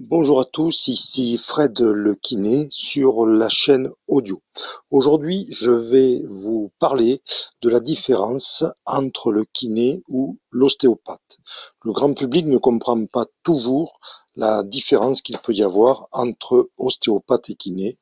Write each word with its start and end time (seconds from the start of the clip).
Bonjour 0.00 0.40
à 0.40 0.44
tous, 0.44 0.88
ici 0.88 1.38
Fred 1.38 1.80
le 1.80 2.14
kiné 2.14 2.68
sur 2.70 3.24
la 3.24 3.48
chaîne 3.48 3.88
audio. 4.06 4.42
Aujourd'hui, 4.90 5.46
je 5.48 5.70
vais 5.70 6.22
vous 6.28 6.70
parler 6.78 7.22
de 7.62 7.70
la 7.70 7.80
différence 7.80 8.62
entre 8.84 9.32
le 9.32 9.46
kiné 9.46 10.02
ou 10.06 10.38
l'ostéopathe. 10.50 11.38
Le 11.82 11.92
grand 11.92 12.12
public 12.12 12.44
ne 12.44 12.58
comprend 12.58 13.06
pas 13.06 13.24
toujours 13.42 13.98
la 14.34 14.62
différence 14.62 15.22
qu'il 15.22 15.38
peut 15.38 15.54
y 15.54 15.62
avoir 15.62 16.08
entre 16.12 16.68
ostéopathe 16.76 17.48
et 17.48 17.54
kiné 17.54 17.96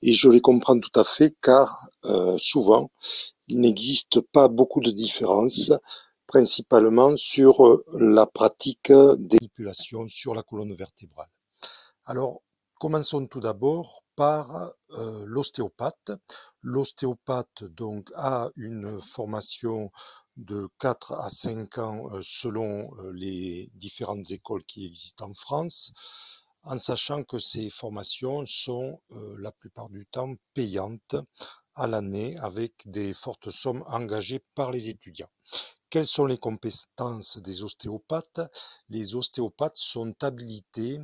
et 0.00 0.14
je 0.14 0.30
les 0.30 0.40
comprends 0.40 0.80
tout 0.80 0.98
à 0.98 1.04
fait 1.04 1.34
car 1.42 1.90
euh, 2.06 2.38
souvent 2.38 2.90
il 3.46 3.60
n'existe 3.60 4.20
pas 4.20 4.48
beaucoup 4.48 4.80
de 4.80 4.90
différences 4.90 5.70
principalement 6.26 7.16
sur 7.16 7.66
euh, 7.66 7.84
la 7.92 8.26
pratique 8.26 8.90
des 8.90 9.38
manipulations 9.40 10.08
sur 10.08 10.34
la 10.34 10.42
colonne 10.42 10.74
vertébrale. 10.74 11.30
Alors, 12.04 12.42
commençons 12.78 13.26
tout 13.26 13.40
d'abord 13.40 14.02
par 14.16 14.72
euh, 14.90 15.22
l'ostéopathe. 15.26 16.12
L'ostéopathe 16.62 17.64
donc 17.64 18.10
a 18.16 18.50
une 18.56 19.00
formation 19.00 19.90
de 20.36 20.68
4 20.80 21.12
à 21.12 21.28
5 21.28 21.78
ans 21.78 22.08
euh, 22.10 22.20
selon 22.22 22.90
les 23.12 23.70
différentes 23.74 24.30
écoles 24.30 24.64
qui 24.64 24.84
existent 24.84 25.28
en 25.28 25.34
France, 25.34 25.92
en 26.64 26.76
sachant 26.78 27.22
que 27.22 27.38
ces 27.38 27.70
formations 27.70 28.44
sont 28.46 29.00
la 29.38 29.52
plupart 29.52 29.88
du 29.88 30.04
temps 30.06 30.34
payantes 30.52 31.14
à 31.76 31.86
l'année 31.86 32.36
avec 32.38 32.72
des 32.86 33.14
fortes 33.14 33.50
sommes 33.50 33.84
engagées 33.86 34.42
par 34.56 34.72
les 34.72 34.88
étudiants. 34.88 35.30
Quelles 35.88 36.06
sont 36.06 36.26
les 36.26 36.38
compétences 36.38 37.38
des 37.38 37.62
ostéopathes? 37.62 38.40
Les 38.88 39.14
ostéopathes 39.14 39.76
sont 39.76 40.14
habilités 40.20 41.00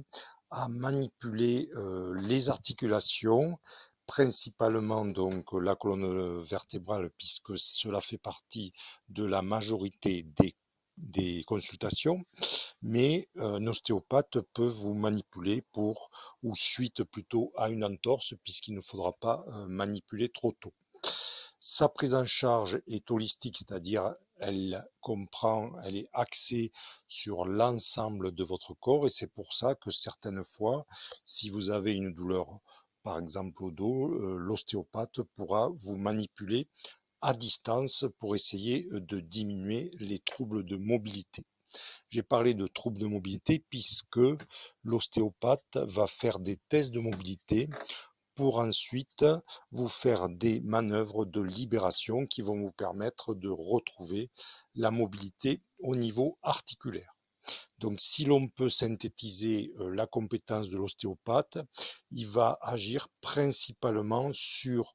à 0.50 0.68
manipuler 0.68 1.70
euh, 1.76 2.14
les 2.20 2.48
articulations, 2.48 3.58
principalement 4.06 5.04
donc 5.04 5.52
la 5.52 5.76
colonne 5.76 6.42
vertébrale, 6.42 7.10
puisque 7.16 7.56
cela 7.56 8.00
fait 8.00 8.18
partie 8.18 8.72
de 9.08 9.24
la 9.24 9.40
majorité 9.40 10.24
des, 10.36 10.56
des 10.96 11.44
consultations, 11.44 12.24
mais 12.82 13.28
euh, 13.36 13.54
un 13.54 13.66
ostéopathe 13.68 14.40
peut 14.52 14.68
vous 14.68 14.94
manipuler 14.94 15.62
pour, 15.72 16.10
ou 16.42 16.56
suite 16.56 17.04
plutôt 17.04 17.52
à 17.56 17.70
une 17.70 17.84
entorse, 17.84 18.34
puisqu'il 18.42 18.74
ne 18.74 18.80
faudra 18.80 19.12
pas 19.12 19.44
euh, 19.46 19.66
manipuler 19.66 20.28
trop 20.28 20.52
tôt. 20.60 20.74
Sa 21.64 21.88
prise 21.88 22.12
en 22.12 22.24
charge 22.24 22.82
est 22.88 23.08
holistique, 23.08 23.58
c'est-à-dire 23.58 24.16
elle 24.40 24.84
comprend, 25.00 25.70
elle 25.84 25.94
est 25.94 26.08
axée 26.12 26.72
sur 27.06 27.44
l'ensemble 27.44 28.34
de 28.34 28.42
votre 28.42 28.74
corps 28.74 29.06
et 29.06 29.10
c'est 29.10 29.28
pour 29.28 29.52
ça 29.52 29.76
que 29.76 29.92
certaines 29.92 30.44
fois, 30.44 30.86
si 31.24 31.50
vous 31.50 31.70
avez 31.70 31.92
une 31.92 32.12
douleur, 32.12 32.58
par 33.04 33.16
exemple 33.16 33.62
au 33.62 33.70
dos, 33.70 34.12
euh, 34.12 34.38
l'ostéopathe 34.38 35.22
pourra 35.36 35.68
vous 35.68 35.94
manipuler 35.94 36.66
à 37.20 37.32
distance 37.32 38.06
pour 38.18 38.34
essayer 38.34 38.88
de 38.90 39.20
diminuer 39.20 39.92
les 40.00 40.18
troubles 40.18 40.64
de 40.64 40.74
mobilité. 40.74 41.44
J'ai 42.08 42.24
parlé 42.24 42.54
de 42.54 42.66
troubles 42.66 42.98
de 42.98 43.06
mobilité 43.06 43.64
puisque 43.70 44.18
l'ostéopathe 44.82 45.76
va 45.76 46.08
faire 46.08 46.40
des 46.40 46.58
tests 46.68 46.90
de 46.90 46.98
mobilité 46.98 47.70
pour 48.34 48.58
ensuite 48.58 49.24
vous 49.70 49.88
faire 49.88 50.28
des 50.28 50.60
manœuvres 50.60 51.24
de 51.24 51.40
libération 51.40 52.26
qui 52.26 52.42
vont 52.42 52.58
vous 52.58 52.72
permettre 52.72 53.34
de 53.34 53.48
retrouver 53.48 54.30
la 54.74 54.90
mobilité 54.90 55.62
au 55.80 55.96
niveau 55.96 56.38
articulaire. 56.42 57.14
Donc 57.78 58.00
si 58.00 58.24
l'on 58.24 58.48
peut 58.48 58.68
synthétiser 58.68 59.72
euh, 59.80 59.92
la 59.94 60.06
compétence 60.06 60.68
de 60.68 60.76
l'ostéopathe, 60.76 61.58
il 62.12 62.28
va 62.28 62.58
agir 62.62 63.08
principalement 63.20 64.30
sur 64.32 64.94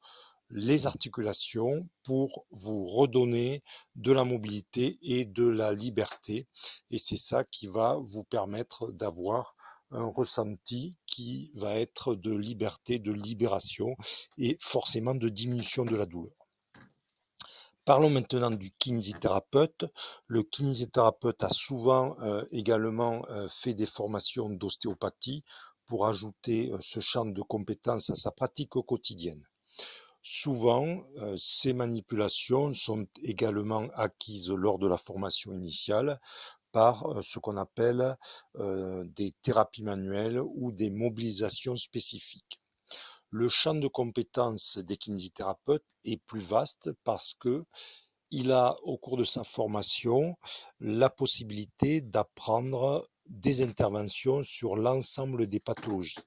les 0.50 0.86
articulations 0.86 1.90
pour 2.06 2.46
vous 2.52 2.88
redonner 2.88 3.64
de 3.96 4.14
la 4.14 4.24
mobilité 4.24 4.98
et 5.02 5.26
de 5.26 5.46
la 5.46 5.74
liberté. 5.74 6.48
Et 6.90 6.98
c'est 6.98 7.18
ça 7.18 7.44
qui 7.44 7.68
va 7.68 7.98
vous 8.02 8.24
permettre 8.24 8.92
d'avoir 8.92 9.56
un 9.92 10.06
ressenti 10.06 10.98
qui 11.18 11.50
va 11.56 11.80
être 11.80 12.14
de 12.14 12.32
liberté, 12.32 13.00
de 13.00 13.12
libération 13.12 13.98
et 14.38 14.56
forcément 14.62 15.16
de 15.16 15.30
diminution 15.30 15.84
de 15.84 15.96
la 15.96 16.06
douleur. 16.06 16.36
Parlons 17.86 18.12
maintenant 18.12 18.52
du 18.52 18.70
kinésithérapeute. 18.78 19.86
Le 20.28 20.44
kinésithérapeute 20.44 21.44
a 21.44 21.50
souvent 21.50 22.16
euh, 22.22 22.46
également 22.52 23.26
euh, 23.30 23.48
fait 23.64 23.74
des 23.74 23.88
formations 23.88 24.48
d'ostéopathie 24.48 25.44
pour 25.88 26.06
ajouter 26.06 26.70
euh, 26.72 26.78
ce 26.82 27.00
champ 27.00 27.26
de 27.26 27.42
compétences 27.42 28.12
à 28.12 28.16
sa 28.16 28.30
pratique 28.30 28.74
quotidienne. 28.74 29.44
Souvent, 30.22 31.04
ces 31.38 31.72
manipulations 31.72 32.74
sont 32.74 33.08
également 33.24 33.88
acquises 33.96 34.50
lors 34.50 34.78
de 34.78 34.86
la 34.86 34.98
formation 34.98 35.54
initiale 35.54 36.20
par 36.78 37.24
ce 37.24 37.40
qu'on 37.40 37.58
appelle 37.58 38.16
des 38.54 39.34
thérapies 39.42 39.82
manuelles 39.82 40.40
ou 40.40 40.72
des 40.72 40.92
mobilisations 40.92 41.76
spécifiques. 41.76 42.60
Le 43.32 43.50
champ 43.50 43.74
de 43.74 43.88
compétences 43.88 44.78
des 44.78 44.96
kinésithérapeutes 44.96 45.88
est 46.06 46.22
plus 46.28 46.44
vaste 46.44 46.92
parce 47.04 47.34
que 47.34 47.66
il 48.30 48.52
a, 48.52 48.78
au 48.84 49.00
cours 49.00 49.18
de 49.18 49.24
sa 49.24 49.44
formation, 49.44 50.38
la 50.80 51.10
possibilité 51.10 52.00
d'apprendre 52.00 53.10
des 53.26 53.64
interventions 53.64 54.44
sur 54.44 54.76
l'ensemble 54.76 55.48
des 55.48 55.60
pathologies. 55.60 56.20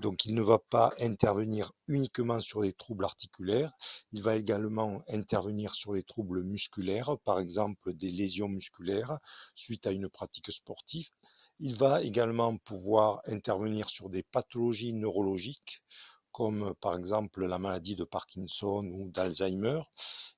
Donc 0.00 0.24
il 0.24 0.34
ne 0.34 0.42
va 0.42 0.58
pas 0.58 0.92
intervenir 1.00 1.72
uniquement 1.88 2.40
sur 2.40 2.60
les 2.60 2.72
troubles 2.72 3.04
articulaires, 3.04 3.72
il 4.12 4.22
va 4.22 4.36
également 4.36 5.02
intervenir 5.08 5.74
sur 5.74 5.92
les 5.92 6.04
troubles 6.04 6.44
musculaires, 6.44 7.16
par 7.24 7.40
exemple 7.40 7.92
des 7.94 8.10
lésions 8.10 8.48
musculaires 8.48 9.18
suite 9.54 9.86
à 9.86 9.90
une 9.90 10.08
pratique 10.08 10.52
sportive. 10.52 11.08
Il 11.58 11.74
va 11.76 12.02
également 12.02 12.56
pouvoir 12.58 13.22
intervenir 13.26 13.90
sur 13.90 14.08
des 14.08 14.22
pathologies 14.22 14.92
neurologiques, 14.92 15.82
comme 16.30 16.74
par 16.80 16.96
exemple 16.96 17.44
la 17.44 17.58
maladie 17.58 17.96
de 17.96 18.04
Parkinson 18.04 18.84
ou 18.84 19.10
d'Alzheimer. 19.10 19.80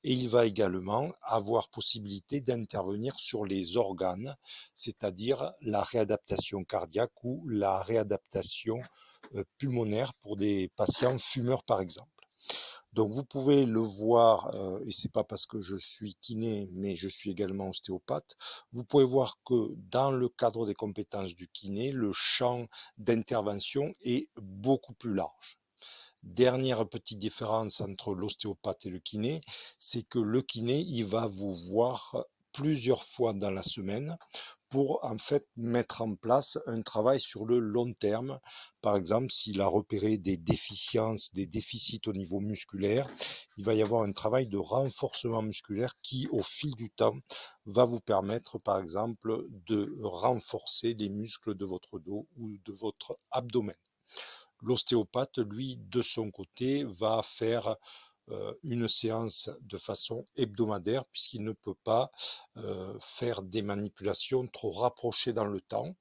Et 0.02 0.14
il 0.14 0.30
va 0.30 0.46
également 0.46 1.12
avoir 1.20 1.68
possibilité 1.68 2.40
d'intervenir 2.40 3.14
sur 3.18 3.44
les 3.44 3.76
organes, 3.76 4.34
c'est-à-dire 4.74 5.52
la 5.60 5.82
réadaptation 5.82 6.64
cardiaque 6.64 7.22
ou 7.22 7.46
la 7.46 7.82
réadaptation 7.82 8.80
pulmonaire 9.58 10.14
pour 10.14 10.36
des 10.36 10.70
patients 10.76 11.18
fumeurs 11.18 11.64
par 11.64 11.80
exemple. 11.80 12.08
Donc 12.92 13.12
vous 13.12 13.24
pouvez 13.24 13.66
le 13.66 13.80
voir, 13.80 14.52
euh, 14.54 14.80
et 14.84 14.90
c'est 14.90 15.12
pas 15.12 15.22
parce 15.22 15.46
que 15.46 15.60
je 15.60 15.76
suis 15.76 16.16
kiné, 16.20 16.68
mais 16.72 16.96
je 16.96 17.08
suis 17.08 17.30
également 17.30 17.68
ostéopathe, 17.68 18.36
vous 18.72 18.82
pouvez 18.82 19.04
voir 19.04 19.38
que 19.46 19.72
dans 19.90 20.10
le 20.10 20.28
cadre 20.28 20.66
des 20.66 20.74
compétences 20.74 21.36
du 21.36 21.46
kiné, 21.48 21.92
le 21.92 22.10
champ 22.12 22.66
d'intervention 22.98 23.92
est 24.02 24.28
beaucoup 24.36 24.94
plus 24.94 25.14
large. 25.14 25.58
Dernière 26.24 26.86
petite 26.88 27.20
différence 27.20 27.80
entre 27.80 28.12
l'ostéopathe 28.12 28.84
et 28.86 28.90
le 28.90 28.98
kiné, 28.98 29.40
c'est 29.78 30.02
que 30.02 30.18
le 30.18 30.42
kiné, 30.42 30.80
il 30.80 31.04
va 31.04 31.28
vous 31.28 31.54
voir 31.54 32.24
plusieurs 32.52 33.04
fois 33.04 33.32
dans 33.32 33.50
la 33.50 33.62
semaine 33.62 34.16
pour 34.70 35.04
en 35.04 35.18
fait 35.18 35.46
mettre 35.56 36.00
en 36.00 36.14
place 36.14 36.56
un 36.66 36.80
travail 36.80 37.20
sur 37.20 37.44
le 37.44 37.58
long 37.58 37.92
terme. 37.92 38.38
Par 38.80 38.96
exemple, 38.96 39.30
s'il 39.32 39.60
a 39.60 39.66
repéré 39.66 40.16
des 40.16 40.36
déficiences, 40.36 41.34
des 41.34 41.46
déficits 41.46 42.00
au 42.06 42.12
niveau 42.12 42.38
musculaire, 42.40 43.10
il 43.56 43.64
va 43.64 43.74
y 43.74 43.82
avoir 43.82 44.02
un 44.02 44.12
travail 44.12 44.46
de 44.46 44.56
renforcement 44.56 45.42
musculaire 45.42 45.94
qui, 46.02 46.28
au 46.28 46.42
fil 46.42 46.74
du 46.76 46.90
temps, 46.90 47.18
va 47.66 47.84
vous 47.84 48.00
permettre, 48.00 48.58
par 48.58 48.78
exemple, 48.78 49.44
de 49.66 49.98
renforcer 50.02 50.94
les 50.94 51.08
muscles 51.08 51.56
de 51.56 51.64
votre 51.64 51.98
dos 51.98 52.28
ou 52.36 52.56
de 52.64 52.72
votre 52.72 53.18
abdomen. 53.32 53.76
L'ostéopathe, 54.62 55.38
lui, 55.38 55.78
de 55.78 56.02
son 56.02 56.30
côté, 56.30 56.84
va 56.84 57.22
faire 57.22 57.76
une 58.62 58.88
séance 58.88 59.50
de 59.62 59.78
façon 59.78 60.24
hebdomadaire 60.36 61.04
puisqu'il 61.12 61.42
ne 61.42 61.52
peut 61.52 61.74
pas 61.84 62.10
euh, 62.56 62.98
faire 63.00 63.42
des 63.42 63.62
manipulations 63.62 64.46
trop 64.46 64.72
rapprochées 64.72 65.32
dans 65.32 65.44
le 65.44 65.60
temps 65.60 65.94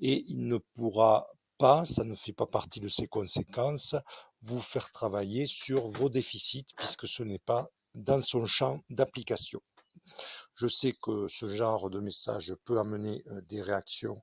et 0.00 0.24
il 0.28 0.46
ne 0.46 0.58
pourra 0.74 1.28
pas, 1.58 1.84
ça 1.84 2.04
ne 2.04 2.14
fait 2.14 2.32
pas 2.32 2.46
partie 2.46 2.80
de 2.80 2.88
ses 2.88 3.06
conséquences, 3.06 3.94
vous 4.42 4.60
faire 4.60 4.90
travailler 4.92 5.46
sur 5.46 5.88
vos 5.88 6.08
déficits 6.08 6.66
puisque 6.76 7.06
ce 7.06 7.22
n'est 7.22 7.38
pas 7.38 7.70
dans 7.94 8.22
son 8.22 8.46
champ 8.46 8.80
d'application. 8.88 9.60
Je 10.54 10.66
sais 10.66 10.94
que 11.02 11.26
ce 11.28 11.48
genre 11.48 11.88
de 11.88 12.00
message 12.00 12.54
peut 12.64 12.78
amener 12.78 13.22
euh, 13.28 13.40
des 13.48 13.62
réactions 13.62 14.22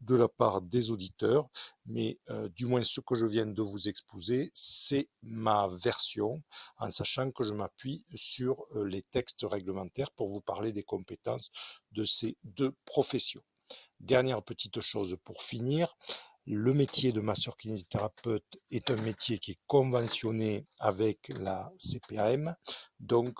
de 0.00 0.14
la 0.14 0.28
part 0.28 0.60
des 0.60 0.90
auditeurs, 0.90 1.48
mais 1.86 2.18
euh, 2.28 2.48
du 2.50 2.66
moins 2.66 2.82
ce 2.84 3.00
que 3.00 3.14
je 3.14 3.26
viens 3.26 3.46
de 3.46 3.62
vous 3.62 3.88
exposer, 3.88 4.50
c'est 4.54 5.08
ma 5.22 5.68
version, 5.68 6.42
en 6.76 6.90
sachant 6.90 7.30
que 7.30 7.44
je 7.44 7.54
m'appuie 7.54 8.04
sur 8.14 8.66
euh, 8.74 8.84
les 8.84 9.02
textes 9.02 9.46
réglementaires 9.48 10.10
pour 10.10 10.28
vous 10.28 10.40
parler 10.42 10.72
des 10.72 10.82
compétences 10.82 11.50
de 11.92 12.04
ces 12.04 12.36
deux 12.44 12.74
professions. 12.84 13.42
Dernière 14.00 14.42
petite 14.42 14.80
chose 14.80 15.16
pour 15.24 15.42
finir, 15.42 15.96
Le 16.50 16.72
métier 16.72 17.12
de 17.12 17.20
masseur-kinésithérapeute 17.20 18.56
est 18.70 18.90
un 18.90 18.96
métier 18.96 19.38
qui 19.38 19.50
est 19.50 19.60
conventionné 19.66 20.66
avec 20.78 21.28
la 21.28 21.70
CPAM, 21.76 22.56
donc 23.00 23.38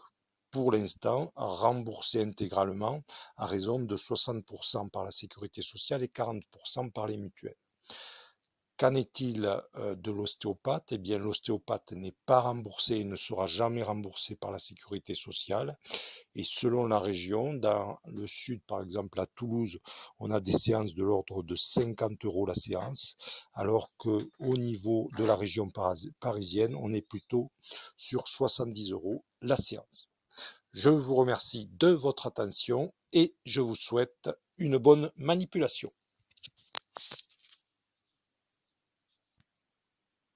pour 0.50 0.72
l'instant 0.72 1.32
remboursé 1.36 2.22
intégralement 2.22 3.02
à 3.36 3.46
raison 3.46 3.78
de 3.78 3.96
60% 3.96 4.90
par 4.90 5.04
la 5.04 5.10
sécurité 5.10 5.62
sociale 5.62 6.02
et 6.02 6.08
40% 6.08 6.90
par 6.90 7.06
les 7.06 7.16
mutuelles. 7.16 7.56
Qu'en 8.78 8.94
est-il 8.94 9.44
euh, 9.74 9.96
de 9.96 10.12
l'ostéopathe? 10.12 10.92
Eh 10.92 10.98
bien, 10.98 11.18
l'ostéopathe 11.18 11.90
n'est 11.90 12.14
pas 12.26 12.42
remboursé 12.42 12.94
et 12.94 13.04
ne 13.04 13.16
sera 13.16 13.46
jamais 13.46 13.82
remboursé 13.82 14.36
par 14.36 14.52
la 14.52 14.60
sécurité 14.60 15.16
sociale. 15.16 15.76
Et 16.36 16.44
selon 16.44 16.86
la 16.86 17.00
région, 17.00 17.54
dans 17.54 17.98
le 18.06 18.28
sud, 18.28 18.62
par 18.68 18.80
exemple 18.80 19.18
à 19.18 19.26
Toulouse, 19.26 19.80
on 20.20 20.30
a 20.30 20.38
des 20.38 20.52
séances 20.52 20.94
de 20.94 21.02
l'ordre 21.02 21.42
de 21.42 21.56
50 21.56 22.24
euros 22.24 22.46
la 22.46 22.54
séance, 22.54 23.16
alors 23.52 23.90
qu'au 23.96 24.22
niveau 24.56 25.10
de 25.16 25.24
la 25.24 25.34
région 25.34 25.68
parisienne, 26.20 26.76
on 26.76 26.92
est 26.92 27.02
plutôt 27.02 27.50
sur 27.96 28.28
70 28.28 28.92
euros 28.92 29.24
la 29.42 29.56
séance. 29.56 30.08
Je 30.72 30.90
vous 30.90 31.14
remercie 31.14 31.68
de 31.78 31.88
votre 31.88 32.26
attention 32.26 32.92
et 33.12 33.34
je 33.46 33.60
vous 33.60 33.74
souhaite 33.74 34.28
une 34.58 34.76
bonne 34.76 35.10
manipulation. 35.16 35.92